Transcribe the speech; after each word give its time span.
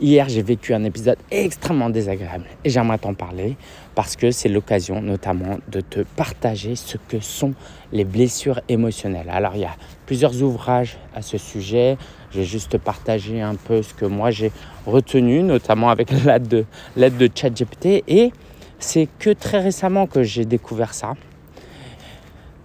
Hier, 0.00 0.28
j'ai 0.28 0.42
vécu 0.42 0.74
un 0.74 0.84
épisode 0.84 1.18
extrêmement 1.32 1.90
désagréable 1.90 2.44
et 2.64 2.70
j'aimerais 2.70 2.98
t'en 2.98 3.14
parler 3.14 3.56
parce 3.96 4.14
que 4.14 4.30
c'est 4.30 4.48
l'occasion 4.48 5.02
notamment 5.02 5.58
de 5.66 5.80
te 5.80 6.04
partager 6.14 6.76
ce 6.76 6.98
que 7.08 7.18
sont 7.18 7.52
les 7.90 8.04
blessures 8.04 8.60
émotionnelles. 8.68 9.28
Alors, 9.28 9.56
il 9.56 9.62
y 9.62 9.64
a 9.64 9.74
plusieurs 10.06 10.40
ouvrages 10.40 10.98
à 11.16 11.22
ce 11.22 11.36
sujet. 11.36 11.96
Je 12.30 12.38
vais 12.38 12.44
juste 12.44 12.78
partager 12.78 13.40
un 13.42 13.56
peu 13.56 13.82
ce 13.82 13.92
que 13.92 14.04
moi 14.04 14.30
j'ai 14.30 14.52
retenu, 14.86 15.42
notamment 15.42 15.90
avec 15.90 16.12
l'aide 16.24 16.46
de, 16.46 16.64
l'aide 16.94 17.16
de. 17.16 17.28
Et 18.06 18.30
c'est 18.78 19.08
que 19.18 19.30
très 19.30 19.58
récemment 19.58 20.06
que 20.06 20.22
j'ai 20.22 20.44
découvert 20.44 20.94
ça. 20.94 21.14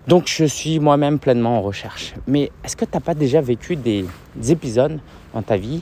Donc 0.07 0.27
je 0.27 0.45
suis 0.45 0.79
moi-même 0.79 1.17
pleinement 1.17 1.57
en 1.57 1.61
recherche. 1.63 2.13
Mais 2.27 2.51
est-ce 2.63 2.75
que 2.75 2.85
tu 2.85 2.91
n'as 2.93 2.99
pas 2.99 3.15
déjà 3.15 3.41
vécu 3.41 3.75
des 3.75 4.05
épisodes 4.51 4.99
dans 5.33 5.41
ta 5.41 5.57
vie 5.57 5.81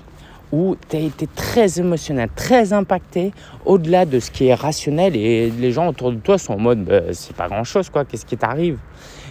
où 0.52 0.75
tu 0.89 0.97
as 0.97 0.99
été 0.99 1.27
très 1.27 1.79
émotionnel, 1.79 2.29
très 2.36 2.73
impacté 2.73 3.31
au-delà 3.66 4.05
de 4.05 4.20
ce 4.20 4.31
qui 4.31 4.48
est 4.48 4.53
rationnel 4.53 5.16
et 5.16 5.49
les 5.49 5.71
gens 5.71 5.88
autour 5.88 6.12
de 6.12 6.17
toi 6.17 6.38
sont 6.38 6.53
en 6.53 6.59
mode 6.59 6.84
bah, 6.84 7.13
c'est 7.13 7.35
pas 7.35 7.48
grand-chose 7.48 7.89
quoi, 7.89 8.05
qu'est-ce 8.05 8.25
qui 8.25 8.38
t'arrive? 8.38 8.77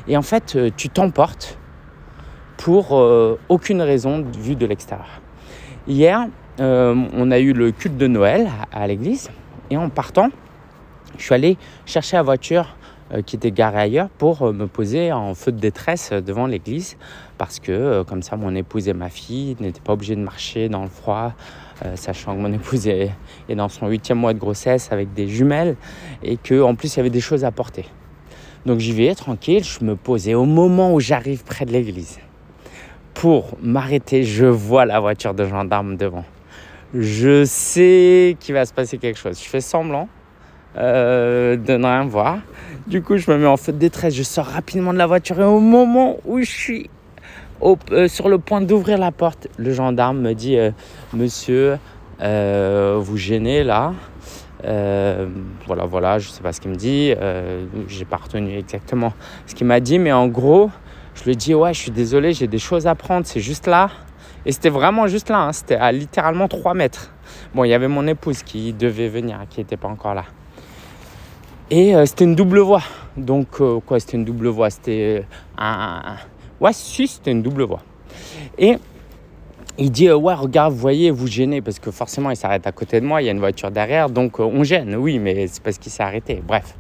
Et 0.09 0.17
en 0.17 0.23
fait, 0.23 0.57
euh, 0.57 0.71
tu 0.77 0.89
t'emportes 0.89 1.59
pour 2.57 2.99
euh, 2.99 3.39
aucune 3.49 3.83
raison 3.83 4.25
vue 4.39 4.57
de 4.57 4.67
l'extérieur. 4.67 5.21
Hier, 5.87 6.27
euh, 6.61 6.95
on 7.15 7.31
a 7.31 7.39
eu 7.39 7.53
le 7.53 7.71
culte 7.73 7.97
de 7.97 8.07
Noël 8.07 8.49
à, 8.73 8.87
l'église 8.87 9.31
et 9.71 9.77
en 9.77 9.89
partant, 9.89 10.29
je 11.17 11.25
suis 11.25 11.35
allé 11.35 11.57
chercher 11.87 12.17
la 12.17 12.23
voiture 12.23 12.77
qui 13.27 13.37
était 13.37 13.51
garé 13.51 13.79
ailleurs 13.79 14.09
pour 14.09 14.43
euh, 14.43 14.53
me 14.53 14.67
poser 14.67 15.13
en 15.13 15.35
feu 15.35 15.53
de 15.53 15.59
détresse 15.59 16.11
euh, 16.13 16.21
devant 16.21 16.47
l'église 16.47 16.97
parce 17.39 17.59
que 17.59 18.03
comme 18.05 18.23
ça 18.23 18.37
mon 18.37 18.55
épouse 18.55 18.89
et 18.89 18.93
ma 18.93 19.09
fille 19.09 19.57
n'étaient 19.61 19.81
pas 19.81 19.95
obligés 19.95 20.17
de 20.17 20.21
marcher 20.21 20.69
dans 20.69 20.83
le 20.83 20.89
froid 20.89 21.33
sachant 21.95 22.37
que 22.37 22.41
mon 22.41 22.53
épouse 22.53 22.87
est, 22.87 23.11
dans 23.49 23.71
son 23.71 23.89
huitième 23.89 24.19
mois 24.19 24.35
de 24.35 24.39
grossesse 24.39 24.93
avec 24.93 25.15
des 25.15 25.27
jumelles 25.29 25.77
et 26.23 26.37
qu'en 26.37 26.75
plus 26.75 26.95
il 26.95 26.97
y 26.99 27.01
avait 27.01 27.09
des 27.11 27.23
choses 27.23 27.45
à 27.45 27.51
porter. 27.51 27.87
Donc 28.67 28.79
j'y 28.79 28.93
vais 28.93 29.15
tranquille, 29.15 29.65
je 29.65 29.83
me 29.83 29.97
posais 29.97 30.35
au 30.35 30.45
moment 30.45 30.93
où 30.93 31.01
j'arrive 31.01 31.45
près 31.45 31.65
de 31.65 31.73
l'église. 31.73 32.19
Pour 33.15 33.57
m'arrêter, 33.63 34.23
je 34.23 34.45
vois 34.45 34.85
la 34.85 35.01
voiture 35.01 35.33
de 35.33 35.47
gendarme 35.47 35.97
devant. 35.97 36.25
Je 36.93 37.45
sais 37.45 38.37
qu'il 38.41 38.55
va 38.55 38.67
se 38.67 38.75
passer 38.75 38.99
quelque 38.99 39.19
chose. 39.19 39.41
Je 39.43 39.49
fais 39.49 39.61
semblant 39.61 40.09
euh, 40.77 41.57
de 41.57 41.77
ne 41.77 41.85
rien 41.85 42.05
voir. 42.05 42.39
Du 42.87 43.03
coup, 43.03 43.17
je 43.17 43.31
me 43.31 43.39
mets 43.39 43.47
en 43.47 43.57
feu 43.57 43.73
de 43.73 43.79
détresse. 43.79 44.15
Je 44.15 44.23
sors 44.23 44.47
rapidement 44.47 44.93
de 44.93 44.99
la 44.99 45.07
voiture 45.07 45.41
et 45.41 45.45
au 45.45 45.61
moment 45.61 46.19
où 46.25 46.39
je 46.41 46.51
suis 46.51 46.91
euh, 47.63 48.09
sur 48.09 48.29
le 48.29 48.39
point 48.39 48.61
d'ouvrir 48.61 48.99
la 48.99 49.11
porte, 49.11 49.49
le 49.59 49.73
gendarme 49.73 50.21
me 50.21 50.33
dit 50.33 50.57
euh, 50.57 50.71
Monsieur, 51.13 51.79
vous 52.21 53.17
gênez 53.17 53.65
là 53.65 53.95
Voilà, 54.63 55.85
voilà, 55.87 56.19
je 56.19 56.29
sais 56.29 56.43
pas 56.43 56.53
ce 56.53 56.61
qu'il 56.61 56.71
me 56.71 56.77
dit. 56.77 57.15
j'ai 57.89 58.05
pas 58.05 58.17
retenu 58.17 58.57
exactement 58.57 59.13
ce 59.47 59.55
qu'il 59.55 59.67
m'a 59.67 59.81
dit, 59.81 59.99
mais 59.99 60.13
en 60.13 60.29
gros, 60.29 60.71
je 61.15 61.25
lui 61.25 61.37
dis 61.37 61.55
Ouais, 61.55 61.75
je 61.75 61.81
suis 61.81 61.91
désolé, 61.91 62.33
j'ai 62.33 62.47
des 62.47 62.59
choses 62.59 62.87
à 62.87 62.95
prendre, 62.95 63.27
c'est 63.27 63.41
juste 63.41 63.67
là. 63.67 63.91
Et 64.47 64.53
c'était 64.53 64.71
vraiment 64.71 65.07
juste 65.07 65.29
là, 65.29 65.41
hein. 65.41 65.53
c'était 65.53 65.75
à 65.75 65.93
littéralement 65.93 66.49
3 66.49 66.75
mètres. 66.75 67.13
Bon, 67.55 67.65
il 67.65 67.69
y 67.69 67.75
avait 67.75 67.89
mon 67.89 68.07
épouse 68.07 68.43
qui 68.43 68.73
devait 68.73 69.09
venir, 69.09 69.39
qui 69.51 69.61
n'était 69.61 69.77
pas 69.77 69.89
encore 69.89 70.15
là. 70.15 70.25
Et 71.73 71.95
euh, 71.95 72.05
c'était 72.05 72.25
une 72.25 72.35
double 72.35 72.59
voie. 72.59 72.83
Donc, 73.17 73.61
euh, 73.61 73.79
quoi, 73.79 74.01
c'était 74.01 74.17
une 74.17 74.25
double 74.25 74.49
voie 74.49 74.71
C'était 74.71 75.25
un, 75.57 76.17
Ouais, 76.61 76.73
si, 76.73 77.07
c'était 77.07 77.31
une 77.31 77.43
double 77.43 77.63
voie. 77.63 77.81
Et 78.59 78.77
il 79.79 79.93
dit, 79.93 80.09
euh, 80.09 80.17
ouais, 80.17 80.35
regarde, 80.35 80.73
vous 80.73 80.81
voyez, 80.81 81.13
vous 81.13 81.29
gênez, 81.29 81.63
parce 81.63 81.79
que 81.79 81.93
forcément, 81.93 82.31
il 82.31 82.37
s'arrête 82.37 82.67
à 82.67 82.73
côté 82.73 83.01
de 83.01 83.07
moi, 83.07 83.23
il 83.23 83.27
y 83.27 83.29
a 83.29 83.33
une 83.33 83.39
voiture 83.39 83.71
derrière, 83.71 84.11
donc 84.11 84.41
on 84.41 84.65
gêne, 84.65 84.97
oui, 84.97 85.21
mais 85.21 85.47
c'est 85.47 85.63
parce 85.63 85.79
qu'il 85.79 85.93
s'est 85.93 86.03
arrêté. 86.03 86.43
Bref, 86.47 86.75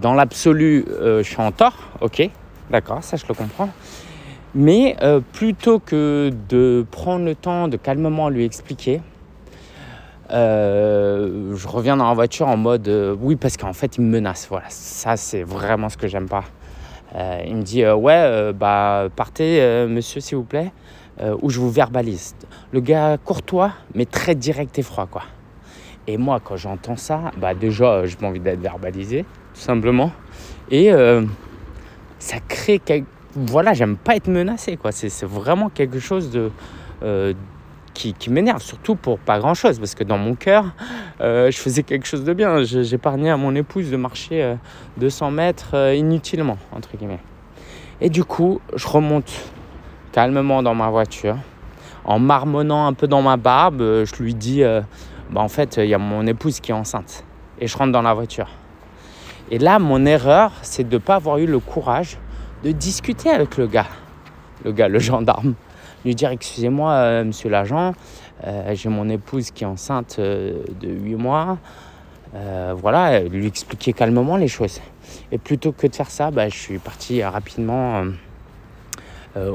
dans 0.00 0.14
l'absolu, 0.14 0.86
je 0.88 1.22
suis 1.22 1.42
en 1.42 1.50
tort, 1.50 1.76
ok, 2.00 2.30
d'accord, 2.70 3.02
ça 3.02 3.16
je 3.16 3.26
le 3.28 3.34
comprends. 3.34 3.68
Mais 4.54 4.96
plutôt 5.32 5.80
que 5.80 6.32
de 6.48 6.86
prendre 6.90 7.24
le 7.26 7.34
temps 7.34 7.68
de 7.68 7.76
calmement 7.76 8.30
lui 8.30 8.44
expliquer, 8.44 9.02
euh, 10.30 11.54
je 11.54 11.68
reviens 11.68 11.96
dans 11.96 12.08
la 12.08 12.14
voiture 12.14 12.48
en 12.48 12.56
mode 12.56 12.88
euh, 12.88 13.14
oui 13.20 13.36
parce 13.36 13.56
qu'en 13.56 13.72
fait 13.74 13.98
il 13.98 14.04
me 14.04 14.10
menace. 14.10 14.46
Voilà 14.48 14.66
ça 14.70 15.16
c'est 15.16 15.42
vraiment 15.42 15.88
ce 15.88 15.96
que 15.96 16.08
j'aime 16.08 16.28
pas. 16.28 16.44
Euh, 17.14 17.42
il 17.46 17.56
me 17.56 17.62
dit 17.62 17.86
ouais 17.86 18.52
bah 18.54 19.08
partez 19.14 19.86
monsieur 19.88 20.20
s'il 20.20 20.38
vous 20.38 20.44
plaît 20.44 20.72
ou 21.42 21.50
je 21.50 21.60
vous 21.60 21.70
verbalise. 21.70 22.34
Le 22.72 22.80
gars 22.80 23.18
courtois 23.22 23.72
mais 23.94 24.06
très 24.06 24.34
direct 24.34 24.78
et 24.78 24.82
froid 24.82 25.06
quoi. 25.10 25.22
Et 26.06 26.16
moi 26.16 26.40
quand 26.42 26.56
j'entends 26.56 26.96
ça 26.96 27.30
bah 27.36 27.54
déjà 27.54 28.06
j'ai 28.06 28.16
pas 28.16 28.26
envie 28.26 28.40
d'être 28.40 28.60
verbalisé 28.60 29.24
tout 29.54 29.60
simplement. 29.60 30.10
Et 30.70 30.90
ça 32.18 32.38
crée 32.48 32.78
quelque... 32.78 33.06
voilà 33.36 33.74
j'aime 33.74 33.96
pas 33.96 34.16
être 34.16 34.28
menacé 34.28 34.76
quoi. 34.78 34.90
C'est 34.90 35.26
vraiment 35.26 35.68
quelque 35.68 35.98
chose 35.98 36.30
de 36.30 36.50
qui, 37.94 38.30
m'énerve, 38.30 38.60
surtout 38.60 38.96
pour 38.96 39.18
pas 39.18 39.38
grand 39.38 39.54
chose, 39.54 39.78
parce 39.78 39.94
que 39.94 40.04
dans 40.04 40.18
mon 40.18 40.34
cœur, 40.34 40.66
euh, 41.20 41.50
je 41.50 41.56
faisais 41.58 41.82
quelque 41.82 42.06
chose 42.06 42.24
de 42.24 42.32
bien. 42.32 42.62
J'épargnais 42.62 43.30
à 43.30 43.36
mon 43.36 43.54
épouse 43.54 43.90
de 43.90 43.96
marcher 43.96 44.56
200 44.98 45.26
euh, 45.26 45.30
mètres 45.30 45.70
euh, 45.74 45.94
inutilement, 45.94 46.58
entre 46.72 46.96
guillemets. 46.96 47.20
Et 48.00 48.10
du 48.10 48.24
coup, 48.24 48.60
je 48.74 48.86
remonte 48.86 49.32
calmement 50.12 50.62
dans 50.62 50.74
ma 50.74 50.90
voiture, 50.90 51.36
en 52.04 52.18
marmonnant 52.18 52.86
un 52.86 52.92
peu 52.92 53.06
dans 53.06 53.22
ma 53.22 53.36
barbe, 53.36 53.80
je 53.80 54.22
lui 54.22 54.34
dis 54.34 54.62
bah, 55.30 55.40
en 55.40 55.48
fait, 55.48 55.76
il 55.78 55.88
y 55.88 55.94
a 55.94 55.98
mon 55.98 56.26
épouse 56.26 56.60
qui 56.60 56.72
est 56.72 56.74
enceinte. 56.74 57.24
Et 57.60 57.66
je 57.66 57.78
rentre 57.78 57.92
dans 57.92 58.02
la 58.02 58.12
voiture. 58.12 58.48
Et 59.50 59.58
là, 59.58 59.78
mon 59.78 60.04
erreur, 60.04 60.52
c'est 60.62 60.88
de 60.88 60.94
ne 60.94 60.98
pas 60.98 61.16
avoir 61.16 61.38
eu 61.38 61.46
le 61.46 61.60
courage 61.60 62.18
de 62.64 62.72
discuter 62.72 63.30
avec 63.30 63.56
le 63.56 63.66
gars, 63.66 63.86
le 64.64 64.72
gars, 64.72 64.88
le 64.88 64.98
gendarme 64.98 65.54
lui 66.04 66.14
dire 66.14 66.30
excusez-moi 66.30 66.92
euh, 66.92 67.24
monsieur 67.24 67.48
l'agent, 67.48 67.94
euh, 68.46 68.74
j'ai 68.74 68.88
mon 68.88 69.08
épouse 69.08 69.50
qui 69.50 69.64
est 69.64 69.66
enceinte 69.66 70.16
euh, 70.18 70.62
de 70.80 70.88
8 70.88 71.14
mois. 71.16 71.58
voilà, 72.76 73.20
lui 73.20 73.46
expliquer 73.46 73.92
calmement 73.92 74.36
les 74.36 74.48
choses. 74.48 74.80
Et 75.30 75.38
plutôt 75.38 75.70
que 75.72 75.86
de 75.86 75.94
faire 75.94 76.10
ça, 76.10 76.30
bah, 76.30 76.48
je 76.48 76.56
suis 76.56 76.78
parti 76.78 77.22
rapidement 77.22 78.04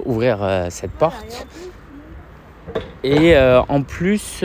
ouvrir 0.06 0.68
cette 0.70 0.92
porte. 0.92 1.46
Et 3.04 3.36
en 3.38 3.82
plus, 3.82 4.40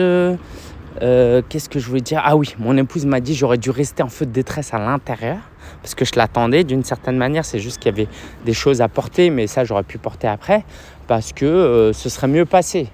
qu'est-ce 0.99 1.69
que 1.69 1.79
je 1.79 1.87
voulais 1.87 2.01
dire? 2.01 2.21
Ah 2.25 2.35
oui, 2.35 2.55
mon 2.59 2.75
épouse 2.75 3.05
m'a 3.05 3.21
dit 3.21 3.35
j'aurais 3.35 3.57
dû 3.57 3.69
rester 3.69 4.03
en 4.03 4.09
feu 4.09 4.25
de 4.25 4.31
détresse 4.31 4.73
à 4.73 4.79
l'intérieur 4.79 5.37
parce 5.81 5.95
que 5.95 6.03
je 6.03 6.11
l'attendais 6.17 6.65
d'une 6.65 6.83
certaine 6.83 7.15
manière. 7.15 7.45
C'est 7.45 7.59
juste 7.59 7.79
qu'il 7.79 7.91
y 7.91 7.95
avait 7.95 8.09
des 8.43 8.53
choses 8.53 8.81
à 8.81 8.89
porter, 8.89 9.29
mais 9.29 9.47
ça 9.47 9.63
j'aurais 9.63 9.83
pu 9.83 9.97
porter 9.97 10.27
après 10.27 10.65
parce 11.07 11.33
que 11.33 11.45
euh, 11.45 11.93
ce 11.93 12.09
serait 12.09 12.27
mieux 12.27 12.45
passé. 12.45 12.87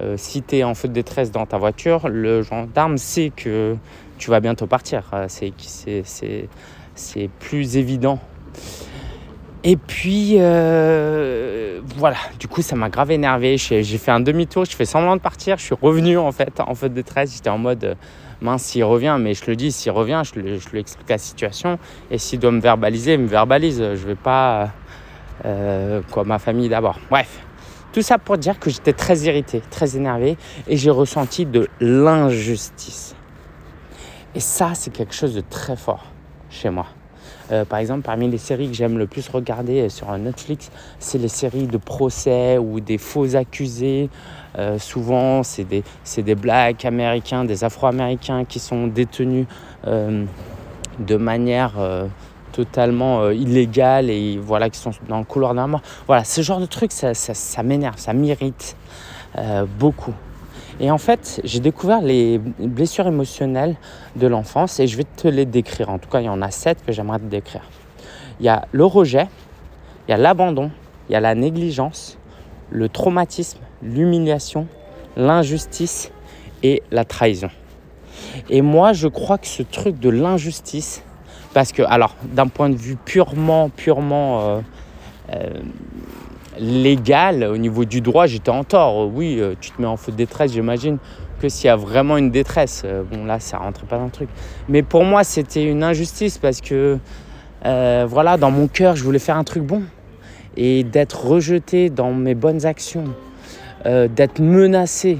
Euh, 0.00 0.14
si 0.16 0.42
tu 0.42 0.56
es 0.56 0.64
en 0.64 0.74
feu 0.74 0.88
de 0.88 0.92
détresse 0.92 1.30
dans 1.30 1.46
ta 1.46 1.58
voiture, 1.58 2.08
le 2.08 2.42
gendarme 2.42 2.98
sait 2.98 3.30
que 3.34 3.76
tu 4.18 4.30
vas 4.30 4.40
bientôt 4.40 4.66
partir. 4.66 5.10
Euh, 5.12 5.26
c'est 5.28 6.48
plus 7.40 7.76
évident. 7.76 8.18
Et 9.66 9.76
puis, 9.76 10.36
voilà, 11.96 12.16
du 12.38 12.48
coup, 12.48 12.60
ça 12.60 12.76
m'a 12.76 12.90
grave 12.90 13.12
énervé. 13.12 13.56
J'ai 13.56 13.98
fait 13.98 14.10
un 14.10 14.20
demi-tour, 14.20 14.64
je 14.64 14.76
fais 14.76 14.84
semblant 14.84 15.16
de 15.16 15.20
partir. 15.20 15.56
Je 15.56 15.64
suis 15.64 15.76
revenu 15.80 16.18
en 16.18 16.32
fait 16.32 16.60
en 16.60 16.74
feu 16.74 16.88
de 16.88 16.94
détresse. 16.94 17.34
J'étais 17.34 17.50
en 17.50 17.58
mode, 17.58 17.96
mince, 18.42 18.62
s'il 18.62 18.84
revient, 18.84 19.16
mais 19.18 19.32
je 19.32 19.46
le 19.46 19.56
dis, 19.56 19.72
s'il 19.72 19.92
revient, 19.92 20.22
je, 20.24 20.38
lui 20.38 20.80
explique 20.80 21.08
la 21.08 21.18
situation. 21.18 21.78
Et 22.10 22.18
s'il 22.18 22.40
doit 22.40 22.50
me 22.50 22.60
verbaliser, 22.60 23.14
il 23.14 23.20
me 23.20 23.26
verbalise. 23.26 23.78
Je 23.78 24.06
vais 24.06 24.16
pas 24.16 24.70
euh, 25.44 26.00
quoi, 26.10 26.24
ma 26.24 26.38
famille 26.38 26.68
d'abord. 26.68 26.98
Bref, 27.10 27.40
tout 27.92 28.02
ça 28.02 28.18
pour 28.18 28.38
dire 28.38 28.58
que 28.58 28.70
j'étais 28.70 28.92
très 28.92 29.18
irrité, 29.20 29.62
très 29.70 29.96
énervé 29.96 30.36
et 30.68 30.76
j'ai 30.76 30.90
ressenti 30.90 31.46
de 31.46 31.68
l'injustice. 31.80 33.14
Et 34.34 34.40
ça, 34.40 34.72
c'est 34.74 34.92
quelque 34.92 35.14
chose 35.14 35.34
de 35.34 35.42
très 35.42 35.76
fort 35.76 36.04
chez 36.50 36.70
moi. 36.70 36.86
Euh, 37.52 37.64
par 37.64 37.78
exemple, 37.78 38.02
parmi 38.02 38.28
les 38.28 38.38
séries 38.38 38.68
que 38.68 38.74
j'aime 38.74 38.96
le 38.96 39.06
plus 39.06 39.28
regarder 39.28 39.88
sur 39.90 40.10
Netflix, 40.16 40.70
c'est 40.98 41.18
les 41.18 41.28
séries 41.28 41.66
de 41.66 41.76
procès 41.76 42.58
ou 42.58 42.80
des 42.80 42.96
faux 42.96 43.36
accusés. 43.36 44.08
Euh, 44.58 44.78
souvent, 44.78 45.42
c'est 45.42 45.64
des, 45.64 45.84
des 46.16 46.34
blacks 46.34 46.84
américains, 46.84 47.44
des 47.44 47.62
afro-américains 47.64 48.44
qui 48.44 48.58
sont 48.58 48.86
détenus 48.86 49.46
de 49.84 51.16
manière 51.16 51.72
totalement 52.54 53.22
euh, 53.22 53.34
illégales 53.34 54.10
et 54.10 54.38
voilà 54.38 54.70
qui 54.70 54.78
sont 54.78 54.92
dans 55.08 55.18
le 55.18 55.24
couloir 55.24 55.54
d'un 55.54 55.66
mort. 55.66 55.82
Voilà, 56.06 56.24
ce 56.24 56.40
genre 56.40 56.60
de 56.60 56.66
truc, 56.66 56.92
ça, 56.92 57.14
ça, 57.14 57.62
m'énerve, 57.62 57.98
ça 57.98 58.12
m'irrite 58.12 58.76
euh, 59.36 59.66
beaucoup. 59.78 60.14
Et 60.80 60.90
en 60.90 60.98
fait, 60.98 61.40
j'ai 61.44 61.60
découvert 61.60 62.00
les 62.00 62.38
blessures 62.38 63.06
émotionnelles 63.06 63.76
de 64.16 64.26
l'enfance 64.26 64.80
et 64.80 64.86
je 64.86 64.96
vais 64.96 65.04
te 65.04 65.28
les 65.28 65.46
décrire. 65.46 65.90
En 65.90 65.98
tout 65.98 66.08
cas, 66.08 66.20
il 66.20 66.26
y 66.26 66.28
en 66.28 66.42
a 66.42 66.50
sept 66.50 66.84
que 66.84 66.92
j'aimerais 66.92 67.18
te 67.18 67.24
décrire. 67.24 67.62
Il 68.40 68.46
y 68.46 68.48
a 68.48 68.66
le 68.72 68.84
rejet, 68.84 69.28
il 70.06 70.12
y 70.12 70.14
a 70.14 70.16
l'abandon, 70.16 70.70
il 71.08 71.12
y 71.12 71.16
a 71.16 71.20
la 71.20 71.34
négligence, 71.34 72.18
le 72.70 72.88
traumatisme, 72.88 73.58
l'humiliation, 73.82 74.66
l'injustice 75.16 76.10
et 76.62 76.82
la 76.90 77.04
trahison. 77.04 77.50
Et 78.50 78.62
moi, 78.62 78.92
je 78.92 79.08
crois 79.08 79.38
que 79.38 79.46
ce 79.46 79.62
truc 79.62 79.98
de 80.00 80.08
l'injustice, 80.08 81.02
parce 81.54 81.72
que, 81.72 81.82
alors, 81.82 82.16
d'un 82.24 82.48
point 82.48 82.68
de 82.68 82.74
vue 82.74 82.96
purement, 82.96 83.70
purement 83.70 84.40
euh, 84.40 84.60
euh, 85.32 85.50
légal, 86.58 87.44
au 87.44 87.56
niveau 87.56 87.84
du 87.84 88.00
droit, 88.00 88.26
j'étais 88.26 88.50
en 88.50 88.64
tort. 88.64 89.08
Oui, 89.08 89.38
euh, 89.38 89.54
tu 89.60 89.70
te 89.70 89.80
mets 89.80 89.86
en 89.86 89.96
feu 89.96 90.10
de 90.12 90.16
détresse, 90.16 90.52
j'imagine 90.52 90.98
que 91.40 91.48
s'il 91.48 91.66
y 91.66 91.70
a 91.70 91.76
vraiment 91.76 92.16
une 92.16 92.30
détresse, 92.30 92.84
bon 93.10 93.24
là, 93.24 93.38
ça 93.38 93.58
rentrait 93.58 93.86
pas 93.86 93.98
dans 93.98 94.06
le 94.06 94.10
truc. 94.10 94.28
Mais 94.68 94.82
pour 94.82 95.04
moi, 95.04 95.24
c'était 95.24 95.64
une 95.64 95.82
injustice 95.82 96.38
parce 96.38 96.60
que, 96.60 96.98
voilà, 97.62 98.36
dans 98.36 98.50
mon 98.50 98.66
cœur, 98.66 98.96
je 98.96 99.04
voulais 99.04 99.18
faire 99.18 99.36
un 99.36 99.44
truc 99.44 99.62
bon. 99.62 99.82
Et 100.56 100.84
d'être 100.84 101.26
rejeté 101.26 101.90
dans 101.90 102.12
mes 102.12 102.34
bonnes 102.34 102.64
actions, 102.66 103.04
d'être 103.84 104.38
menacé, 104.38 105.18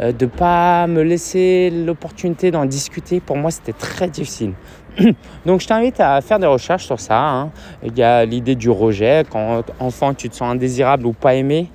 de 0.00 0.24
ne 0.24 0.30
pas 0.30 0.86
me 0.86 1.02
laisser 1.02 1.70
l'opportunité 1.70 2.52
d'en 2.52 2.64
discuter, 2.64 3.20
pour 3.20 3.36
moi, 3.36 3.50
c'était 3.50 3.74
très 3.74 4.08
difficile. 4.08 4.52
Donc 5.46 5.60
je 5.60 5.66
t'invite 5.66 6.00
à 6.00 6.20
faire 6.20 6.38
des 6.38 6.46
recherches 6.46 6.84
sur 6.84 7.00
ça. 7.00 7.18
Hein. 7.18 7.50
Il 7.84 7.96
y 7.96 8.02
a 8.02 8.24
l'idée 8.24 8.54
du 8.54 8.70
rejet. 8.70 9.24
Quand 9.30 9.62
enfant 9.80 10.14
tu 10.14 10.28
te 10.28 10.36
sens 10.36 10.50
indésirable 10.50 11.06
ou 11.06 11.12
pas 11.12 11.34
aimé, 11.34 11.70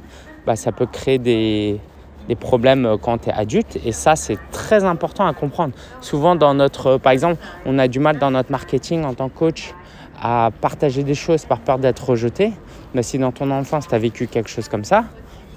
bah, 0.46 0.56
ça 0.56 0.72
peut 0.72 0.86
créer 0.86 1.18
des, 1.18 1.80
des 2.28 2.36
problèmes 2.36 2.98
quand 3.02 3.20
tu 3.20 3.30
es 3.30 3.34
adulte. 3.34 3.80
Et 3.86 3.92
ça, 3.92 4.16
c'est 4.16 4.38
très 4.52 4.84
important 4.84 5.26
à 5.26 5.34
comprendre. 5.34 5.74
Souvent, 6.02 6.36
dans 6.36 6.54
notre, 6.54 6.98
par 6.98 7.12
exemple, 7.12 7.42
on 7.66 7.80
a 7.80 7.88
du 7.88 8.00
mal 8.00 8.18
dans 8.18 8.32
notre 8.32 8.52
marketing 8.52 9.04
en 9.04 9.14
tant 9.14 9.30
que 9.30 9.38
coach 9.38 9.74
à 10.22 10.50
partager 10.62 11.04
des 11.04 11.16
choses 11.16 11.46
par 11.46 11.60
peur 11.60 11.80
d'être 11.80 12.10
rejeté. 12.10 12.54
Mais 12.94 13.04
si 13.04 13.18
dans 13.20 13.32
ton 13.32 13.52
enfance, 13.52 13.88
tu 13.88 13.96
as 13.96 14.00
vécu 14.00 14.28
quelque 14.28 14.50
chose 14.50 14.68
comme 14.68 14.84
ça, 14.84 15.06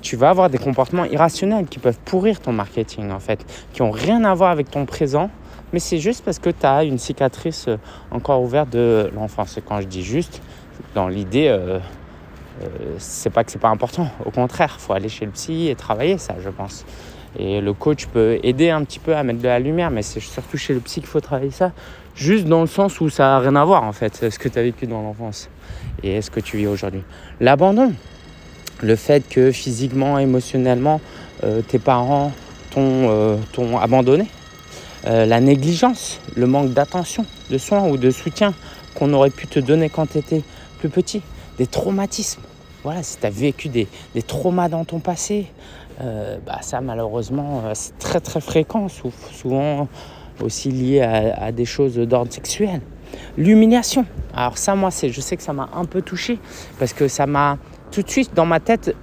tu 0.02 0.16
vas 0.16 0.30
avoir 0.30 0.50
des 0.50 0.58
comportements 0.58 1.04
irrationnels 1.04 1.66
qui 1.66 1.78
peuvent 1.78 1.98
pourrir 2.04 2.40
ton 2.40 2.52
marketing 2.52 3.10
en 3.10 3.20
fait, 3.20 3.44
qui 3.72 3.82
n'ont 3.82 3.90
rien 3.90 4.24
à 4.24 4.34
voir 4.34 4.50
avec 4.50 4.70
ton 4.70 4.86
présent 4.86 5.30
mais 5.72 5.78
c'est 5.78 5.98
juste 5.98 6.24
parce 6.24 6.38
que 6.38 6.50
tu 6.50 6.66
as 6.66 6.84
une 6.84 6.98
cicatrice 6.98 7.66
euh, 7.68 7.76
encore 8.10 8.42
ouverte 8.42 8.70
de 8.70 9.10
l'enfance. 9.14 9.56
Et 9.58 9.62
quand 9.62 9.80
je 9.80 9.86
dis 9.86 10.02
juste, 10.02 10.40
dans 10.94 11.08
l'idée, 11.08 11.48
euh, 11.48 11.78
euh, 12.62 12.66
c'est 12.98 13.30
pas 13.30 13.44
que 13.44 13.52
c'est 13.52 13.60
pas 13.60 13.68
important. 13.68 14.08
Au 14.24 14.30
contraire, 14.30 14.80
faut 14.80 14.92
aller 14.92 15.08
chez 15.08 15.26
le 15.26 15.30
psy 15.30 15.68
et 15.68 15.74
travailler 15.74 16.18
ça, 16.18 16.34
je 16.42 16.50
pense. 16.50 16.84
Et 17.38 17.60
le 17.60 17.72
coach 17.72 18.06
peut 18.06 18.40
aider 18.42 18.70
un 18.70 18.82
petit 18.82 18.98
peu 18.98 19.14
à 19.14 19.22
mettre 19.22 19.38
de 19.38 19.46
la 19.46 19.60
lumière, 19.60 19.90
mais 19.90 20.02
c'est 20.02 20.18
surtout 20.18 20.56
chez 20.56 20.74
le 20.74 20.80
psy 20.80 21.00
qu'il 21.00 21.08
faut 21.08 21.20
travailler 21.20 21.52
ça. 21.52 21.72
Juste 22.16 22.46
dans 22.46 22.60
le 22.60 22.66
sens 22.66 23.00
où 23.00 23.08
ça 23.08 23.22
n'a 23.22 23.38
rien 23.38 23.54
à 23.54 23.64
voir 23.64 23.84
en 23.84 23.92
fait, 23.92 24.28
ce 24.30 24.38
que 24.38 24.48
tu 24.48 24.58
as 24.58 24.62
vécu 24.62 24.86
dans 24.88 25.00
l'enfance 25.00 25.48
et 26.02 26.20
ce 26.20 26.30
que 26.30 26.40
tu 26.40 26.56
vis 26.56 26.66
aujourd'hui. 26.66 27.02
L'abandon, 27.38 27.92
le 28.82 28.96
fait 28.96 29.26
que 29.28 29.52
physiquement, 29.52 30.18
émotionnellement, 30.18 31.00
tes 31.68 31.78
parents 31.78 32.32
t'ont 32.72 33.78
abandonné, 33.80 34.26
euh, 35.06 35.24
la 35.26 35.40
négligence, 35.40 36.20
le 36.36 36.46
manque 36.46 36.72
d'attention, 36.72 37.24
de 37.50 37.58
soins 37.58 37.88
ou 37.88 37.96
de 37.96 38.10
soutien 38.10 38.54
qu'on 38.94 39.12
aurait 39.12 39.30
pu 39.30 39.46
te 39.46 39.58
donner 39.58 39.88
quand 39.88 40.06
tu 40.06 40.18
étais 40.18 40.42
plus 40.78 40.88
petit, 40.88 41.22
des 41.58 41.66
traumatismes. 41.66 42.42
Voilà, 42.82 43.02
si 43.02 43.18
tu 43.18 43.26
as 43.26 43.30
vécu 43.30 43.68
des, 43.68 43.86
traumas 44.26 44.68
dans 44.68 44.84
ton 44.84 45.00
passé, 45.00 45.46
euh, 46.00 46.38
bah 46.46 46.58
ça 46.62 46.80
malheureusement 46.80 47.62
euh, 47.66 47.72
c'est 47.74 47.98
très 47.98 48.20
très 48.20 48.40
fréquent, 48.40 48.88
souvent 49.32 49.88
aussi 50.40 50.70
lié 50.70 51.02
à, 51.02 51.52
des 51.52 51.66
choses 51.66 51.96
d'ordre 51.96 52.32
sexuel. 52.32 52.80
L'humiliation. 53.36 54.06
Alors 54.34 54.56
ça 54.56 54.74
moi 54.74 54.90
c'est, 54.90 55.10
je 55.10 55.20
sais 55.20 55.36
que 55.36 55.42
ça 55.42 55.52
m'a 55.52 55.68
un 55.74 55.84
peu 55.84 56.00
touché 56.00 56.38
parce 56.78 56.94
que 56.94 57.08
ça 57.08 57.26
m'a 57.26 57.58
tout 57.90 58.02
de 58.02 58.08
suite 58.08 58.32
dans 58.34 58.46
ma 58.46 58.60
tête, 58.60 58.94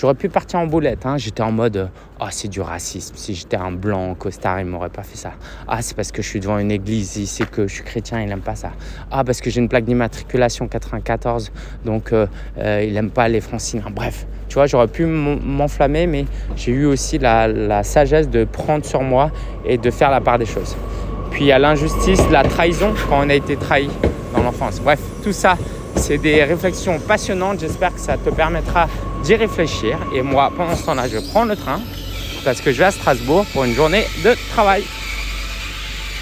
J'aurais 0.00 0.14
pu 0.14 0.30
partir 0.30 0.60
en 0.60 0.66
boulette. 0.66 1.04
Hein. 1.04 1.18
J'étais 1.18 1.42
en 1.42 1.52
mode 1.52 1.90
Ah, 2.22 2.28
c'est 2.30 2.48
du 2.48 2.60
racisme. 2.60 3.14
Si 3.16 3.34
j'étais 3.34 3.56
un 3.56 3.72
blanc 3.72 4.14
costard, 4.14 4.60
il 4.60 4.66
m'aurait 4.66 4.90
pas 4.90 5.02
fait 5.02 5.16
ça. 5.16 5.32
Ah, 5.66 5.80
c'est 5.80 5.96
parce 5.96 6.12
que 6.12 6.20
je 6.20 6.28
suis 6.28 6.38
devant 6.38 6.58
une 6.58 6.70
église, 6.70 7.16
il 7.16 7.26
sait 7.26 7.46
que 7.46 7.66
je 7.66 7.72
suis 7.72 7.82
chrétien, 7.82 8.20
il 8.20 8.28
n'aime 8.28 8.42
pas 8.42 8.56
ça. 8.56 8.72
Ah, 9.10 9.24
parce 9.24 9.40
que 9.40 9.48
j'ai 9.48 9.58
une 9.58 9.70
plaque 9.70 9.86
d'immatriculation 9.86 10.68
94, 10.68 11.50
donc 11.86 12.12
euh, 12.12 12.26
euh, 12.58 12.84
il 12.86 12.92
n'aime 12.92 13.08
pas 13.08 13.26
les 13.28 13.40
francines. 13.40 13.82
Bref, 13.90 14.26
tu 14.48 14.54
vois, 14.56 14.66
j'aurais 14.66 14.88
pu 14.88 15.06
m'enflammer, 15.06 16.06
mais 16.06 16.26
j'ai 16.56 16.72
eu 16.72 16.84
aussi 16.84 17.16
la, 17.16 17.48
la 17.48 17.82
sagesse 17.84 18.28
de 18.28 18.44
prendre 18.44 18.84
sur 18.84 19.00
moi 19.00 19.30
et 19.64 19.78
de 19.78 19.90
faire 19.90 20.10
la 20.10 20.20
part 20.20 20.38
des 20.38 20.44
choses. 20.44 20.76
Puis 21.30 21.44
il 21.44 21.46
y 21.46 21.52
a 21.52 21.58
l'injustice, 21.58 22.20
la 22.30 22.42
trahison 22.42 22.92
quand 23.08 23.24
on 23.24 23.30
a 23.30 23.34
été 23.34 23.56
trahi 23.56 23.88
dans 24.36 24.42
l'enfance. 24.42 24.78
Bref, 24.78 25.00
tout 25.24 25.32
ça, 25.32 25.56
c'est 25.96 26.18
des 26.18 26.44
réflexions 26.44 26.98
passionnantes. 26.98 27.60
J'espère 27.60 27.94
que 27.94 28.00
ça 28.00 28.18
te 28.18 28.28
permettra 28.28 28.88
d'y 29.24 29.36
réfléchir. 29.36 29.96
Et 30.14 30.20
moi, 30.20 30.52
pendant 30.54 30.76
ce 30.76 30.84
temps-là, 30.84 31.08
je 31.08 31.18
prends 31.30 31.44
le 31.44 31.56
train 31.56 31.80
parce 32.44 32.60
que 32.60 32.72
je 32.72 32.78
vais 32.78 32.84
à 32.84 32.90
Strasbourg 32.90 33.46
pour 33.52 33.64
une 33.64 33.74
journée 33.74 34.06
de 34.24 34.34
travail. 34.50 34.84